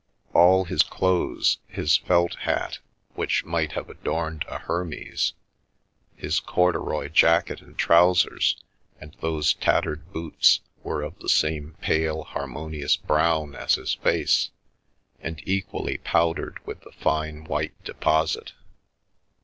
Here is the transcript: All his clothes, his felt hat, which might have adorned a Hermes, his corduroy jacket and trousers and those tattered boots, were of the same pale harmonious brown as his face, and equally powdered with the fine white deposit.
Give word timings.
All 0.33 0.65
his 0.65 0.81
clothes, 0.81 1.59
his 1.67 1.95
felt 1.97 2.33
hat, 2.37 2.79
which 3.13 3.45
might 3.45 3.73
have 3.73 3.87
adorned 3.87 4.43
a 4.47 4.57
Hermes, 4.57 5.33
his 6.15 6.39
corduroy 6.39 7.07
jacket 7.09 7.61
and 7.61 7.77
trousers 7.77 8.59
and 8.99 9.15
those 9.21 9.53
tattered 9.53 10.11
boots, 10.11 10.61
were 10.81 11.03
of 11.03 11.19
the 11.19 11.29
same 11.29 11.77
pale 11.81 12.23
harmonious 12.23 12.97
brown 12.97 13.53
as 13.53 13.75
his 13.75 13.93
face, 13.93 14.49
and 15.19 15.39
equally 15.47 15.99
powdered 15.99 16.57
with 16.65 16.81
the 16.81 16.93
fine 16.93 17.43
white 17.43 17.79
deposit. 17.83 18.53